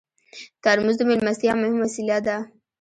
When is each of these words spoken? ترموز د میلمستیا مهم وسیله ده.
ترموز 0.63 0.95
د 0.97 1.01
میلمستیا 1.09 1.53
مهم 1.61 1.77
وسیله 1.85 2.17
ده. 2.25 2.37